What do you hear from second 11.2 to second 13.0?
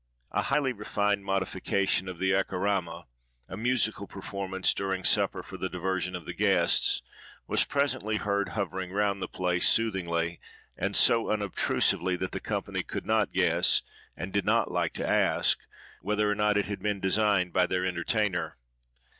unobtrusively that the company